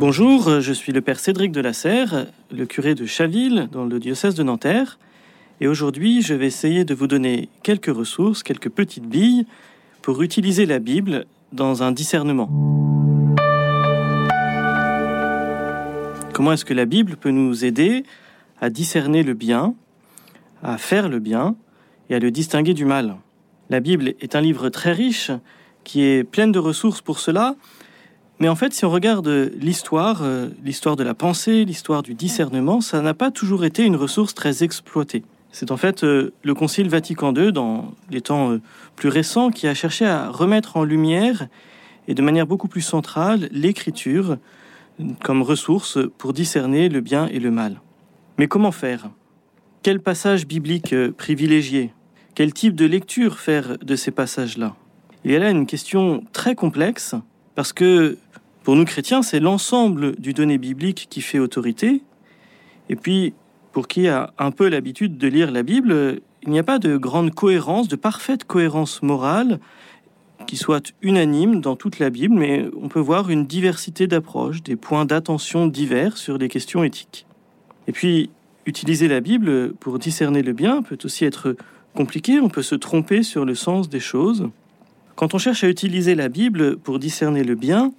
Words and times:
Bonjour, 0.00 0.60
je 0.60 0.72
suis 0.72 0.92
le 0.92 1.00
père 1.00 1.18
Cédric 1.18 1.50
de 1.50 1.60
la 1.60 1.72
Serre, 1.72 2.28
le 2.52 2.66
curé 2.66 2.94
de 2.94 3.04
Chaville 3.04 3.68
dans 3.72 3.84
le 3.84 3.98
diocèse 3.98 4.36
de 4.36 4.44
Nanterre. 4.44 4.96
Et 5.60 5.66
aujourd'hui, 5.66 6.22
je 6.22 6.34
vais 6.34 6.46
essayer 6.46 6.84
de 6.84 6.94
vous 6.94 7.08
donner 7.08 7.48
quelques 7.64 7.92
ressources, 7.92 8.44
quelques 8.44 8.68
petites 8.68 9.08
billes 9.08 9.44
pour 10.00 10.22
utiliser 10.22 10.66
la 10.66 10.78
Bible 10.78 11.26
dans 11.52 11.82
un 11.82 11.90
discernement. 11.90 12.48
Comment 16.32 16.52
est-ce 16.52 16.64
que 16.64 16.74
la 16.74 16.84
Bible 16.84 17.16
peut 17.16 17.32
nous 17.32 17.64
aider 17.64 18.04
à 18.60 18.70
discerner 18.70 19.24
le 19.24 19.34
bien, 19.34 19.74
à 20.62 20.78
faire 20.78 21.08
le 21.08 21.18
bien 21.18 21.56
et 22.08 22.14
à 22.14 22.20
le 22.20 22.30
distinguer 22.30 22.72
du 22.72 22.84
mal? 22.84 23.16
La 23.68 23.80
Bible 23.80 24.14
est 24.20 24.36
un 24.36 24.40
livre 24.42 24.68
très 24.68 24.92
riche 24.92 25.32
qui 25.82 26.02
est 26.02 26.22
plein 26.22 26.46
de 26.46 26.60
ressources 26.60 27.00
pour 27.00 27.18
cela. 27.18 27.56
Mais 28.40 28.48
en 28.48 28.54
fait, 28.54 28.72
si 28.72 28.84
on 28.84 28.90
regarde 28.90 29.28
l'histoire, 29.58 30.22
euh, 30.22 30.48
l'histoire 30.62 30.94
de 30.94 31.02
la 31.02 31.14
pensée, 31.14 31.64
l'histoire 31.64 32.02
du 32.02 32.14
discernement, 32.14 32.80
ça 32.80 33.00
n'a 33.00 33.14
pas 33.14 33.30
toujours 33.30 33.64
été 33.64 33.84
une 33.84 33.96
ressource 33.96 34.34
très 34.34 34.62
exploitée. 34.62 35.24
C'est 35.50 35.72
en 35.72 35.76
fait 35.76 36.04
euh, 36.04 36.32
le 36.44 36.54
Concile 36.54 36.88
Vatican 36.88 37.34
II, 37.34 37.52
dans 37.52 37.92
les 38.10 38.20
temps 38.20 38.52
euh, 38.52 38.60
plus 38.94 39.08
récents, 39.08 39.50
qui 39.50 39.66
a 39.66 39.74
cherché 39.74 40.06
à 40.06 40.30
remettre 40.30 40.76
en 40.76 40.84
lumière 40.84 41.48
et 42.06 42.14
de 42.14 42.22
manière 42.22 42.46
beaucoup 42.46 42.68
plus 42.68 42.82
centrale 42.82 43.48
l'écriture 43.50 44.36
comme 45.22 45.42
ressource 45.42 45.98
pour 46.16 46.32
discerner 46.32 46.88
le 46.88 47.00
bien 47.00 47.26
et 47.26 47.40
le 47.40 47.50
mal. 47.50 47.80
Mais 48.38 48.46
comment 48.46 48.72
faire? 48.72 49.10
Quel 49.82 50.00
passage 50.00 50.46
biblique 50.46 50.94
privilégier? 51.16 51.92
Quel 52.34 52.52
type 52.52 52.74
de 52.74 52.84
lecture 52.84 53.38
faire 53.38 53.78
de 53.78 53.96
ces 53.96 54.10
passages-là? 54.10 54.74
Il 55.24 55.32
y 55.32 55.36
a 55.36 55.38
là 55.38 55.50
une 55.50 55.66
question 55.66 56.24
très 56.32 56.54
complexe 56.54 57.14
parce 57.58 57.72
que 57.72 58.16
pour 58.62 58.76
nous 58.76 58.84
chrétiens, 58.84 59.22
c'est 59.22 59.40
l'ensemble 59.40 60.16
du 60.16 60.34
donné 60.34 60.58
biblique 60.58 61.06
qui 61.10 61.20
fait 61.20 61.38
autorité. 61.38 62.02
Et 62.88 62.96
puis, 62.96 63.34
pour 63.72 63.88
qui 63.88 64.08
a 64.08 64.32
un 64.38 64.50
peu 64.50 64.68
l'habitude 64.68 65.18
de 65.18 65.28
lire 65.28 65.50
la 65.50 65.62
Bible, 65.62 66.20
il 66.42 66.50
n'y 66.50 66.58
a 66.58 66.64
pas 66.64 66.78
de 66.78 66.96
grande 66.96 67.34
cohérence, 67.34 67.88
de 67.88 67.96
parfaite 67.96 68.44
cohérence 68.44 69.02
morale 69.02 69.58
qui 70.46 70.56
soit 70.56 70.92
unanime 71.02 71.60
dans 71.60 71.76
toute 71.76 71.98
la 71.98 72.10
Bible, 72.10 72.34
mais 72.34 72.66
on 72.80 72.88
peut 72.88 73.00
voir 73.00 73.28
une 73.28 73.46
diversité 73.46 74.06
d'approches, 74.06 74.62
des 74.62 74.76
points 74.76 75.04
d'attention 75.04 75.66
divers 75.66 76.16
sur 76.16 76.38
les 76.38 76.48
questions 76.48 76.84
éthiques. 76.84 77.26
Et 77.86 77.92
puis, 77.92 78.30
utiliser 78.64 79.08
la 79.08 79.20
Bible 79.20 79.74
pour 79.74 79.98
discerner 79.98 80.42
le 80.42 80.52
bien 80.52 80.82
peut 80.82 80.98
aussi 81.04 81.24
être 81.24 81.56
compliqué, 81.94 82.40
on 82.40 82.48
peut 82.48 82.62
se 82.62 82.74
tromper 82.74 83.22
sur 83.22 83.44
le 83.44 83.54
sens 83.54 83.88
des 83.88 84.00
choses. 84.00 84.48
Quand 85.16 85.34
on 85.34 85.38
cherche 85.38 85.64
à 85.64 85.68
utiliser 85.68 86.14
la 86.14 86.28
Bible 86.28 86.76
pour 86.76 86.98
discerner 86.98 87.42
le 87.42 87.54
bien, 87.54 87.92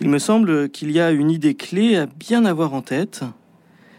il 0.00 0.08
me 0.08 0.18
semble 0.18 0.70
qu'il 0.70 0.90
y 0.90 1.00
a 1.00 1.10
une 1.10 1.30
idée 1.30 1.54
clé 1.54 1.96
à 1.96 2.06
bien 2.06 2.44
avoir 2.44 2.72
en 2.72 2.80
tête, 2.80 3.22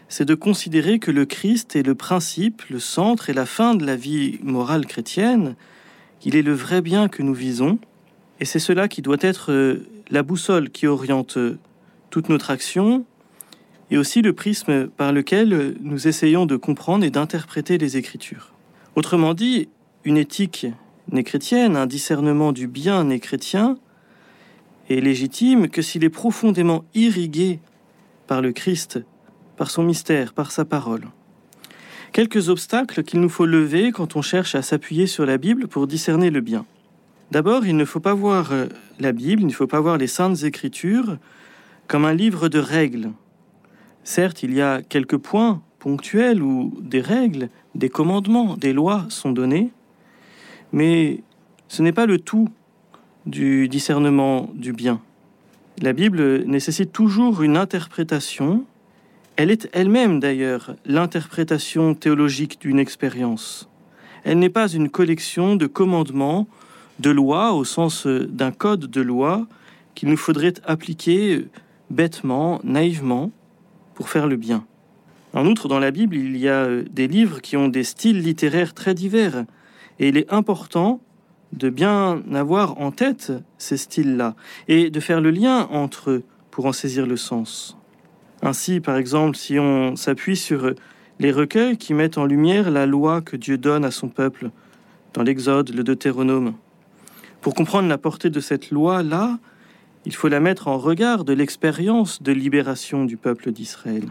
c'est 0.08 0.24
de 0.24 0.34
considérer 0.34 0.98
que 0.98 1.10
le 1.10 1.24
Christ 1.24 1.76
est 1.76 1.86
le 1.86 1.94
principe, 1.94 2.62
le 2.68 2.80
centre 2.80 3.30
et 3.30 3.32
la 3.32 3.46
fin 3.46 3.74
de 3.74 3.86
la 3.86 3.96
vie 3.96 4.38
morale 4.42 4.86
chrétienne, 4.86 5.54
qu'il 6.20 6.36
est 6.36 6.42
le 6.42 6.52
vrai 6.52 6.82
bien 6.82 7.08
que 7.08 7.22
nous 7.22 7.34
visons, 7.34 7.78
et 8.40 8.44
c'est 8.44 8.58
cela 8.58 8.88
qui 8.88 9.00
doit 9.00 9.18
être 9.20 9.52
euh, 9.52 9.86
la 10.10 10.22
boussole 10.22 10.70
qui 10.70 10.86
oriente 10.86 11.36
euh, 11.36 11.58
toute 12.10 12.28
notre 12.28 12.50
action, 12.50 13.04
et 13.90 13.96
aussi 13.96 14.22
le 14.22 14.32
prisme 14.32 14.88
par 14.88 15.12
lequel 15.12 15.76
nous 15.80 16.08
essayons 16.08 16.46
de 16.46 16.56
comprendre 16.56 17.04
et 17.04 17.10
d'interpréter 17.10 17.78
les 17.78 17.96
Écritures. 17.96 18.52
Autrement 18.96 19.34
dit, 19.34 19.68
une 20.04 20.16
éthique 20.16 20.66
n'est 21.10 21.24
chrétienne, 21.24 21.76
un 21.76 21.86
discernement 21.86 22.52
du 22.52 22.66
bien 22.66 23.04
n'est 23.04 23.20
chrétien, 23.20 23.78
légitime 25.00 25.68
que 25.68 25.82
s'il 25.82 26.04
est 26.04 26.10
profondément 26.10 26.84
irrigué 26.94 27.60
par 28.26 28.40
le 28.40 28.52
Christ, 28.52 29.00
par 29.56 29.70
son 29.70 29.82
mystère, 29.82 30.32
par 30.32 30.50
sa 30.52 30.64
parole. 30.64 31.06
Quelques 32.12 32.48
obstacles 32.48 33.02
qu'il 33.02 33.20
nous 33.20 33.28
faut 33.28 33.46
lever 33.46 33.90
quand 33.90 34.16
on 34.16 34.22
cherche 34.22 34.54
à 34.54 34.62
s'appuyer 34.62 35.06
sur 35.06 35.24
la 35.24 35.38
Bible 35.38 35.66
pour 35.66 35.86
discerner 35.86 36.30
le 36.30 36.40
bien. 36.40 36.66
D'abord, 37.30 37.64
il 37.64 37.76
ne 37.76 37.86
faut 37.86 38.00
pas 38.00 38.12
voir 38.12 38.52
euh, 38.52 38.66
la 39.00 39.12
Bible, 39.12 39.42
il 39.42 39.46
ne 39.46 39.52
faut 39.52 39.66
pas 39.66 39.80
voir 39.80 39.96
les 39.96 40.06
saintes 40.06 40.42
écritures 40.42 41.16
comme 41.88 42.04
un 42.04 42.12
livre 42.12 42.48
de 42.48 42.58
règles. 42.58 43.10
Certes, 44.04 44.42
il 44.42 44.52
y 44.52 44.60
a 44.60 44.82
quelques 44.82 45.16
points 45.16 45.62
ponctuels 45.78 46.42
où 46.42 46.78
des 46.80 47.00
règles, 47.00 47.48
des 47.74 47.88
commandements, 47.88 48.56
des 48.56 48.72
lois 48.72 49.06
sont 49.08 49.32
donnés, 49.32 49.70
mais 50.72 51.22
ce 51.68 51.82
n'est 51.82 51.92
pas 51.92 52.06
le 52.06 52.18
tout 52.18 52.50
du 53.26 53.68
discernement 53.68 54.50
du 54.54 54.72
bien. 54.72 55.00
La 55.80 55.92
Bible 55.92 56.44
nécessite 56.44 56.92
toujours 56.92 57.42
une 57.42 57.56
interprétation. 57.56 58.64
Elle 59.36 59.50
est 59.50 59.68
elle-même 59.72 60.20
d'ailleurs 60.20 60.74
l'interprétation 60.84 61.94
théologique 61.94 62.60
d'une 62.60 62.78
expérience. 62.78 63.68
Elle 64.24 64.38
n'est 64.38 64.50
pas 64.50 64.68
une 64.68 64.90
collection 64.90 65.56
de 65.56 65.66
commandements, 65.66 66.46
de 67.00 67.10
lois 67.10 67.52
au 67.54 67.64
sens 67.64 68.06
d'un 68.06 68.52
code 68.52 68.90
de 68.90 69.00
loi 69.00 69.46
qu'il 69.94 70.08
nous 70.08 70.16
faudrait 70.16 70.54
appliquer 70.64 71.46
bêtement, 71.90 72.60
naïvement, 72.64 73.30
pour 73.94 74.08
faire 74.08 74.26
le 74.26 74.36
bien. 74.36 74.64
En 75.34 75.46
outre, 75.46 75.68
dans 75.68 75.78
la 75.78 75.90
Bible, 75.90 76.16
il 76.16 76.36
y 76.36 76.48
a 76.48 76.68
des 76.82 77.08
livres 77.08 77.40
qui 77.40 77.56
ont 77.56 77.68
des 77.68 77.84
styles 77.84 78.20
littéraires 78.20 78.74
très 78.74 78.94
divers, 78.94 79.44
et 79.98 80.08
il 80.08 80.16
est 80.16 80.30
important 80.32 81.00
de 81.52 81.68
bien 81.68 82.22
avoir 82.34 82.80
en 82.80 82.90
tête 82.90 83.32
ces 83.58 83.76
styles-là 83.76 84.34
et 84.68 84.90
de 84.90 85.00
faire 85.00 85.20
le 85.20 85.30
lien 85.30 85.68
entre 85.70 86.10
eux 86.10 86.24
pour 86.50 86.66
en 86.66 86.72
saisir 86.72 87.06
le 87.06 87.16
sens. 87.16 87.76
Ainsi, 88.42 88.80
par 88.80 88.96
exemple, 88.96 89.36
si 89.36 89.58
on 89.58 89.96
s'appuie 89.96 90.36
sur 90.36 90.72
les 91.18 91.30
recueils 91.30 91.76
qui 91.76 91.94
mettent 91.94 92.18
en 92.18 92.26
lumière 92.26 92.70
la 92.70 92.86
loi 92.86 93.20
que 93.20 93.36
Dieu 93.36 93.58
donne 93.58 93.84
à 93.84 93.90
son 93.90 94.08
peuple 94.08 94.50
dans 95.14 95.22
l'Exode, 95.22 95.70
le 95.74 95.84
Deutéronome, 95.84 96.54
pour 97.40 97.54
comprendre 97.54 97.88
la 97.88 97.98
portée 97.98 98.30
de 98.30 98.40
cette 98.40 98.70
loi-là, 98.70 99.38
il 100.04 100.14
faut 100.14 100.28
la 100.28 100.40
mettre 100.40 100.68
en 100.68 100.78
regard 100.78 101.24
de 101.24 101.32
l'expérience 101.32 102.22
de 102.22 102.32
libération 102.32 103.04
du 103.04 103.16
peuple 103.16 103.52
d'Israël. 103.52 104.06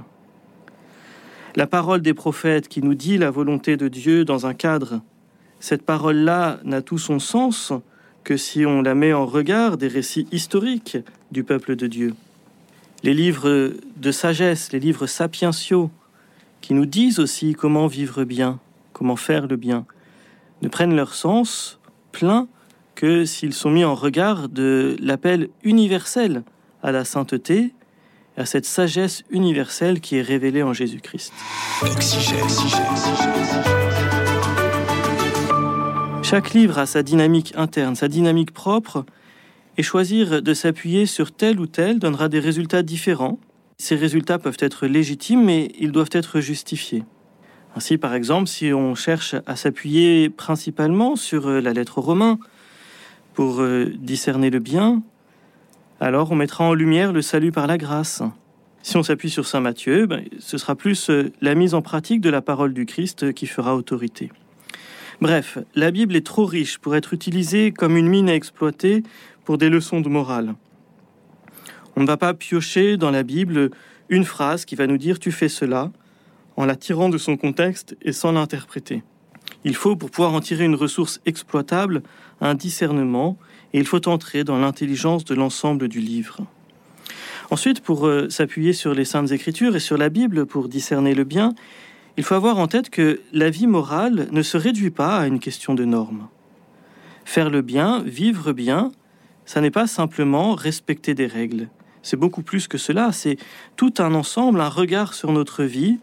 La 1.56 1.68
parole 1.68 2.02
des 2.02 2.14
prophètes 2.14 2.70
qui 2.70 2.82
nous 2.82 2.96
dit 2.96 3.18
la 3.18 3.30
volonté 3.30 3.76
de 3.76 3.90
Dieu 3.90 4.24
dans 4.24 4.46
un 4.46 4.54
cadre 4.54 5.02
cette 5.62 5.84
parole-là 5.84 6.60
n'a 6.64 6.82
tout 6.82 6.98
son 6.98 7.20
sens 7.20 7.72
que 8.24 8.36
si 8.36 8.66
on 8.66 8.82
la 8.82 8.96
met 8.96 9.14
en 9.14 9.26
regard 9.26 9.78
des 9.78 9.88
récits 9.88 10.28
historiques 10.32 10.98
du 11.32 11.44
peuple 11.44 11.76
de 11.76 11.88
Dieu. 11.88 12.16
Les 13.04 13.14
livres 13.14 13.74
de 13.96 14.12
sagesse, 14.12 14.72
les 14.72 14.80
livres 14.80 15.06
sapientiaux, 15.06 15.90
qui 16.62 16.74
nous 16.74 16.88
disent 16.88 17.20
aussi 17.20 17.54
comment 17.54 17.88
vivre 17.88 18.24
bien, 18.24 18.60
comment 18.92 19.16
faire 19.16 19.48
le 19.48 19.56
bien, 19.56 19.86
ne 20.64 20.68
prennent 20.68 20.96
leur 20.96 21.14
sens 21.14 21.80
plein 22.12 22.48
que 22.96 23.26
s'ils 23.26 23.54
sont 23.54 23.72
mis 23.72 23.86
en 23.86 23.96
regard 23.96 24.50
de 24.50 24.96
l'appel 25.00 25.50
universel 25.64 26.44
à 26.82 26.92
la 26.92 27.06
sainteté, 27.06 27.74
à 28.36 28.46
cette 28.46 28.66
sagesse 28.66 29.24
universelle 29.30 30.02
qui 30.02 30.18
est 30.18 30.22
révélée 30.22 30.64
en 30.64 30.74
Jésus-Christ. 30.74 31.34
Chaque 36.32 36.54
livre 36.54 36.80
a 36.80 36.86
sa 36.86 37.04
dynamique 37.04 37.52
interne, 37.58 37.94
sa 37.94 38.08
dynamique 38.08 38.54
propre, 38.54 39.04
et 39.78 39.84
choisir 39.84 40.42
de 40.42 40.54
s'appuyer 40.54 41.06
sur 41.06 41.34
tel 41.34 41.60
ou 41.60 41.68
tel 41.68 42.00
donnera 42.00 42.30
des 42.30 42.40
résultats 42.40 42.84
différents. 42.84 43.38
Ces 43.78 43.98
résultats 43.98 44.40
peuvent 44.40 44.56
être 44.62 44.88
légitimes, 44.88 45.44
mais 45.44 45.74
ils 45.78 45.92
doivent 45.92 46.14
être 46.14 46.40
justifiés. 46.40 47.04
Ainsi, 47.76 47.98
par 47.98 48.14
exemple, 48.14 48.48
si 48.48 48.72
on 48.72 48.96
cherche 48.96 49.36
à 49.46 49.58
s'appuyer 49.58 50.30
principalement 50.30 51.18
sur 51.18 51.50
euh, 51.50 51.60
la 51.60 51.74
lettre 51.74 52.00
romain 52.00 52.40
pour 53.34 53.60
euh, 53.60 53.92
discerner 54.00 54.50
le 54.50 54.60
bien, 54.60 55.04
alors 56.00 56.32
on 56.32 56.36
mettra 56.36 56.64
en 56.64 56.74
lumière 56.74 57.12
le 57.12 57.22
salut 57.22 57.52
par 57.52 57.68
la 57.68 57.78
grâce. 57.78 58.24
Si 58.84 58.96
on 58.96 59.04
s'appuie 59.04 59.32
sur 59.32 59.46
Saint 59.46 59.60
Matthieu, 59.60 60.06
ben, 60.06 60.24
ce 60.40 60.58
sera 60.58 60.76
plus 60.76 61.10
euh, 61.10 61.34
la 61.42 61.56
mise 61.56 61.74
en 61.74 61.82
pratique 61.82 62.22
de 62.22 62.30
la 62.30 62.42
parole 62.42 62.74
du 62.74 62.86
Christ 62.86 63.34
qui 63.34 63.48
fera 63.48 63.76
autorité. 63.76 64.32
Bref, 65.22 65.60
la 65.76 65.92
Bible 65.92 66.16
est 66.16 66.26
trop 66.26 66.46
riche 66.46 66.80
pour 66.80 66.96
être 66.96 67.14
utilisée 67.14 67.72
comme 67.72 67.96
une 67.96 68.08
mine 68.08 68.28
à 68.28 68.34
exploiter 68.34 69.04
pour 69.46 69.60
des 69.60 69.70
leçons 69.70 70.02
de 70.02 70.10
morale. 70.10 70.56
On 71.96 72.02
ne 72.02 72.08
va 72.08 72.18
pas 72.18 72.34
piocher 72.34 72.98
dans 72.98 73.12
la 73.12 73.22
Bible 73.22 73.70
une 74.10 74.26
phrase 74.26 74.66
qui 74.66 74.76
va 74.76 74.88
nous 74.88 74.98
dire 74.98 75.20
tu 75.20 75.32
fais 75.32 75.48
cela 75.48 75.92
en 76.58 76.66
la 76.66 76.76
tirant 76.76 77.08
de 77.08 77.20
son 77.20 77.38
contexte 77.38 77.96
et 78.02 78.14
sans 78.14 78.32
l'interpréter. 78.32 79.04
Il 79.64 79.76
faut, 79.76 79.96
pour 79.96 80.10
pouvoir 80.10 80.34
en 80.34 80.40
tirer 80.40 80.66
une 80.66 80.74
ressource 80.74 81.22
exploitable, 81.28 82.02
un 82.40 82.56
discernement 82.56 83.38
et 83.74 83.78
il 83.78 83.86
faut 83.86 84.08
entrer 84.08 84.44
dans 84.44 84.58
l'intelligence 84.58 85.24
de 85.24 85.36
l'ensemble 85.36 85.88
du 85.88 86.00
livre. 86.00 86.40
Ensuite, 87.52 87.82
pour 87.82 88.08
euh, 88.08 88.28
s'appuyer 88.30 88.74
sur 88.74 88.96
les 88.96 89.06
saintes 89.06 89.32
écritures 89.32 89.76
et 89.76 89.80
sur 89.80 89.98
la 89.98 90.10
Bible 90.10 90.48
pour 90.48 90.68
discerner 90.68 91.14
le 91.14 91.26
bien, 91.26 91.54
il 92.18 92.24
faut 92.24 92.36
avoir 92.36 92.58
en 92.58 92.68
tête 92.68 92.90
que 92.90 93.22
la 93.32 93.50
vie 93.50 93.68
morale 93.68 94.28
ne 94.32 94.42
se 94.42 94.58
réduit 94.58 94.92
pas 94.92 95.18
à 95.18 95.28
une 95.28 95.40
question 95.40 95.74
de 95.74 95.86
normes. 95.86 96.28
Faire 97.26 97.50
le 97.50 97.62
bien, 97.62 98.04
vivre 98.04 98.52
bien, 98.52 98.92
ça 99.46 99.62
n'est 99.62 99.72
pas 99.72 99.88
simplement 99.88 100.56
respecter 100.56 101.14
des 101.14 101.28
règles, 101.28 101.70
C'est 102.04 102.18
beaucoup 102.18 102.42
plus 102.42 102.68
que 102.68 102.78
cela, 102.78 103.12
c'est 103.12 103.38
tout 103.76 103.94
un 104.00 104.14
ensemble, 104.14 104.60
un 104.62 104.70
regard 104.70 105.14
sur 105.14 105.32
notre 105.32 105.64
vie, 105.64 106.00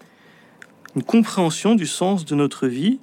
une 0.96 1.02
compréhension 1.02 1.75
du 1.75 1.87
sens 1.87 2.25
de 2.25 2.34
notre 2.34 2.69
vie 2.69 3.00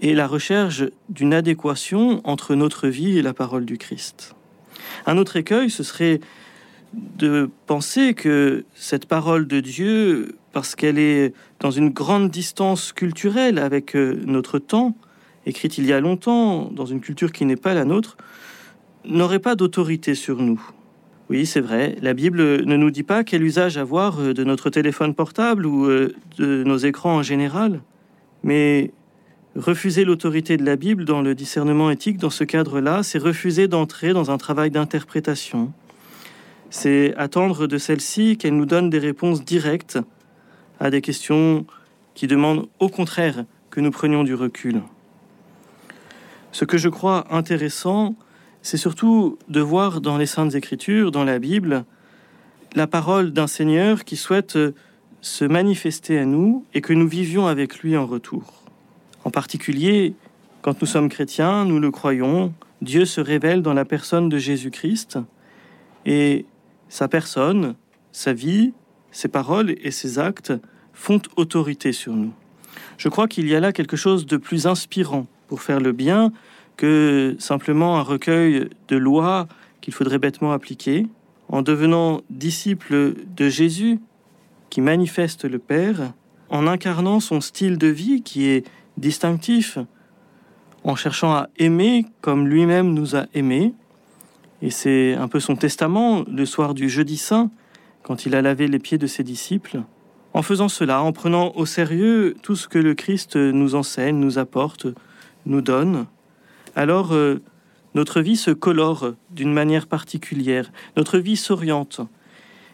et 0.00 0.14
la 0.14 0.26
recherche 0.26 0.84
d'une 1.08 1.32
adéquation 1.32 2.20
entre 2.24 2.54
notre 2.54 2.88
vie 2.88 3.16
et 3.18 3.22
la 3.22 3.32
parole 3.32 3.64
du 3.64 3.78
Christ. 3.78 4.34
Un 5.06 5.18
autre 5.18 5.36
écueil, 5.36 5.70
ce 5.70 5.82
serait 5.82 6.20
de 6.92 7.50
penser 7.66 8.14
que 8.14 8.64
cette 8.74 9.06
parole 9.06 9.46
de 9.46 9.60
Dieu, 9.60 10.36
parce 10.54 10.76
qu'elle 10.76 11.00
est 11.00 11.34
dans 11.58 11.72
une 11.72 11.90
grande 11.90 12.30
distance 12.30 12.92
culturelle 12.92 13.58
avec 13.58 13.96
euh, 13.96 14.22
notre 14.24 14.60
temps, 14.60 14.96
écrite 15.46 15.78
il 15.78 15.84
y 15.84 15.92
a 15.92 16.00
longtemps, 16.00 16.70
dans 16.70 16.86
une 16.86 17.00
culture 17.00 17.32
qui 17.32 17.44
n'est 17.44 17.56
pas 17.56 17.74
la 17.74 17.84
nôtre, 17.84 18.16
n'aurait 19.04 19.40
pas 19.40 19.56
d'autorité 19.56 20.14
sur 20.14 20.40
nous. 20.40 20.64
Oui, 21.28 21.44
c'est 21.44 21.60
vrai, 21.60 21.96
la 22.02 22.14
Bible 22.14 22.64
ne 22.64 22.76
nous 22.76 22.92
dit 22.92 23.02
pas 23.02 23.24
quel 23.24 23.42
usage 23.42 23.76
avoir 23.78 24.20
euh, 24.20 24.32
de 24.32 24.44
notre 24.44 24.70
téléphone 24.70 25.12
portable 25.12 25.66
ou 25.66 25.86
euh, 25.86 26.14
de 26.38 26.62
nos 26.62 26.76
écrans 26.76 27.16
en 27.16 27.22
général, 27.22 27.80
mais 28.44 28.92
refuser 29.56 30.04
l'autorité 30.04 30.56
de 30.56 30.64
la 30.64 30.76
Bible 30.76 31.04
dans 31.04 31.20
le 31.20 31.34
discernement 31.34 31.90
éthique, 31.90 32.18
dans 32.18 32.30
ce 32.30 32.44
cadre-là, 32.44 33.02
c'est 33.02 33.18
refuser 33.18 33.66
d'entrer 33.66 34.12
dans 34.12 34.30
un 34.30 34.38
travail 34.38 34.70
d'interprétation, 34.70 35.72
c'est 36.70 37.12
attendre 37.16 37.66
de 37.66 37.76
celle-ci 37.78 38.36
qu'elle 38.36 38.56
nous 38.56 38.66
donne 38.66 38.88
des 38.88 39.00
réponses 39.00 39.44
directes 39.44 39.98
à 40.80 40.90
des 40.90 41.00
questions 41.00 41.66
qui 42.14 42.26
demandent 42.26 42.68
au 42.78 42.88
contraire 42.88 43.44
que 43.70 43.80
nous 43.80 43.90
prenions 43.90 44.24
du 44.24 44.34
recul. 44.34 44.82
Ce 46.52 46.64
que 46.64 46.78
je 46.78 46.88
crois 46.88 47.26
intéressant, 47.34 48.14
c'est 48.62 48.76
surtout 48.76 49.38
de 49.48 49.60
voir 49.60 50.00
dans 50.00 50.16
les 50.16 50.26
Saintes 50.26 50.54
Écritures, 50.54 51.10
dans 51.10 51.24
la 51.24 51.38
Bible, 51.38 51.84
la 52.74 52.86
parole 52.86 53.32
d'un 53.32 53.46
Seigneur 53.46 54.04
qui 54.04 54.16
souhaite 54.16 54.58
se 55.20 55.44
manifester 55.44 56.18
à 56.18 56.24
nous 56.24 56.64
et 56.74 56.80
que 56.80 56.92
nous 56.92 57.08
vivions 57.08 57.46
avec 57.46 57.80
lui 57.80 57.96
en 57.96 58.06
retour. 58.06 58.62
En 59.24 59.30
particulier, 59.30 60.14
quand 60.62 60.80
nous 60.80 60.86
sommes 60.86 61.08
chrétiens, 61.08 61.64
nous 61.64 61.78
le 61.78 61.90
croyons, 61.90 62.52
Dieu 62.82 63.04
se 63.04 63.20
révèle 63.20 63.62
dans 63.62 63.74
la 63.74 63.84
personne 63.84 64.28
de 64.28 64.38
Jésus-Christ 64.38 65.18
et 66.06 66.46
sa 66.88 67.08
personne, 67.08 67.74
sa 68.12 68.32
vie, 68.32 68.72
ses 69.14 69.28
paroles 69.28 69.76
et 69.80 69.90
ses 69.90 70.18
actes 70.18 70.52
font 70.92 71.22
autorité 71.36 71.92
sur 71.92 72.12
nous. 72.12 72.32
Je 72.98 73.08
crois 73.08 73.28
qu'il 73.28 73.48
y 73.48 73.54
a 73.54 73.60
là 73.60 73.72
quelque 73.72 73.96
chose 73.96 74.26
de 74.26 74.36
plus 74.36 74.66
inspirant 74.66 75.26
pour 75.46 75.62
faire 75.62 75.80
le 75.80 75.92
bien 75.92 76.32
que 76.76 77.36
simplement 77.38 77.96
un 77.96 78.02
recueil 78.02 78.68
de 78.88 78.96
lois 78.96 79.46
qu'il 79.80 79.94
faudrait 79.94 80.18
bêtement 80.18 80.52
appliquer. 80.52 81.06
En 81.48 81.62
devenant 81.62 82.22
disciple 82.30 83.14
de 83.36 83.48
Jésus, 83.48 84.00
qui 84.70 84.80
manifeste 84.80 85.44
le 85.44 85.58
Père, 85.58 86.12
en 86.48 86.66
incarnant 86.66 87.20
son 87.20 87.40
style 87.40 87.78
de 87.78 87.86
vie 87.86 88.22
qui 88.22 88.46
est 88.46 88.66
distinctif, 88.96 89.78
en 90.82 90.96
cherchant 90.96 91.32
à 91.32 91.48
aimer 91.58 92.06
comme 92.20 92.48
lui-même 92.48 92.92
nous 92.92 93.14
a 93.14 93.26
aimés, 93.34 93.74
et 94.62 94.70
c'est 94.70 95.14
un 95.14 95.28
peu 95.28 95.38
son 95.38 95.54
testament 95.54 96.24
le 96.26 96.46
soir 96.46 96.74
du 96.74 96.88
jeudi 96.88 97.16
saint, 97.16 97.50
quand 98.04 98.26
il 98.26 98.36
a 98.36 98.42
lavé 98.42 98.68
les 98.68 98.78
pieds 98.78 98.98
de 98.98 99.08
ses 99.08 99.24
disciples. 99.24 99.82
En 100.32 100.42
faisant 100.42 100.68
cela, 100.68 101.02
en 101.02 101.12
prenant 101.12 101.52
au 101.56 101.66
sérieux 101.66 102.36
tout 102.42 102.54
ce 102.54 102.68
que 102.68 102.78
le 102.78 102.94
Christ 102.94 103.36
nous 103.36 103.74
enseigne, 103.74 104.16
nous 104.16 104.38
apporte, 104.38 104.86
nous 105.46 105.60
donne, 105.60 106.06
alors 106.76 107.12
euh, 107.12 107.40
notre 107.94 108.20
vie 108.20 108.36
se 108.36 108.50
colore 108.50 109.14
d'une 109.30 109.52
manière 109.52 109.86
particulière, 109.86 110.70
notre 110.96 111.18
vie 111.18 111.36
s'oriente. 111.36 112.00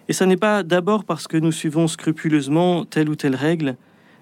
Et 0.09 0.13
ce 0.13 0.25
n'est 0.25 0.37
pas 0.37 0.63
d'abord 0.63 1.05
parce 1.05 1.29
que 1.29 1.37
nous 1.37 1.53
suivons 1.53 1.87
scrupuleusement 1.87 2.85
telle 2.85 3.09
ou 3.09 3.15
telle 3.15 3.37
règle, 3.37 3.77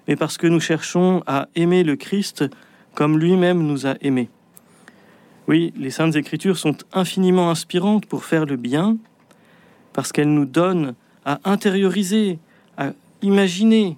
mais 0.07 0.15
parce 0.15 0.37
que 0.37 0.47
nous 0.47 0.59
cherchons 0.59 1.23
à 1.25 1.47
aimer 1.55 1.83
le 1.83 1.95
Christ 1.95 2.45
comme 2.93 3.17
lui-même 3.17 3.65
nous 3.65 3.87
a 3.87 3.95
aimés. 4.01 4.29
Oui, 5.47 5.73
les 5.77 5.89
saintes 5.89 6.15
écritures 6.15 6.57
sont 6.57 6.75
infiniment 6.93 7.49
inspirantes 7.49 8.05
pour 8.05 8.25
faire 8.25 8.45
le 8.45 8.55
bien, 8.55 8.97
parce 9.99 10.13
qu'elles 10.13 10.33
nous 10.33 10.45
donnent 10.45 10.95
à 11.25 11.41
intérioriser, 11.43 12.39
à 12.77 12.93
imaginer, 13.21 13.97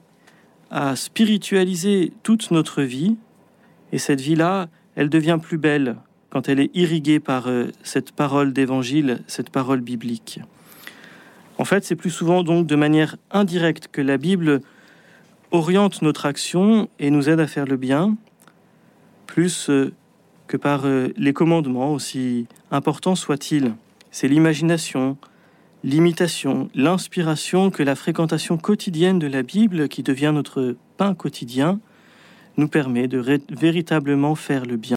à 0.72 0.96
spiritualiser 0.96 2.12
toute 2.24 2.50
notre 2.50 2.82
vie. 2.82 3.18
Et 3.92 4.00
cette 4.00 4.20
vie-là, 4.20 4.68
elle 4.96 5.10
devient 5.10 5.38
plus 5.40 5.60
belle 5.60 5.98
quand 6.32 6.50
elle 6.50 6.60
est 6.60 6.76
irriguée 6.76 7.20
par 7.20 7.48
euh, 7.48 7.68
cette 7.84 8.14
parole 8.14 8.52
d'évangile, 8.52 9.22
cette 9.28 9.52
parole 9.52 9.82
biblique. 9.82 10.40
En 11.60 11.66
fait, 11.66 11.86
c'est 11.86 11.96
plus 11.96 12.10
souvent 12.10 12.42
donc 12.42 12.66
de 12.66 12.76
manière 12.76 13.18
indirecte 13.30 13.88
que 13.92 14.02
la 14.02 14.18
Bible 14.18 14.62
oriente 15.52 16.02
notre 16.02 16.26
action 16.26 16.90
et 16.98 17.12
nous 17.12 17.30
aide 17.30 17.40
à 17.40 17.46
faire 17.46 17.66
le 17.66 17.78
bien, 17.78 18.18
plus 19.28 19.70
euh, 19.70 19.94
que 20.48 20.58
par 20.58 20.86
euh, 20.86 21.10
les 21.16 21.34
commandements, 21.34 21.94
aussi 21.94 22.48
importants 22.72 23.14
soient-ils. 23.14 23.76
C'est 24.10 24.28
l'imagination, 24.28 25.16
l'imitation, 25.84 26.70
l'inspiration 26.76 27.72
que 27.72 27.84
la 27.84 27.96
fréquentation 27.96 28.58
quotidienne 28.58 29.20
de 29.20 29.28
la 29.28 29.44
Bible, 29.44 29.88
qui 29.88 30.04
devient 30.04 30.32
notre 30.34 30.76
pain 30.98 31.14
quotidien, 31.14 31.80
nous 32.58 32.68
permet 32.68 33.08
de 33.08 33.42
véritablement 33.50 34.36
faire 34.36 34.66
le 34.66 34.78
bien. 34.78 34.90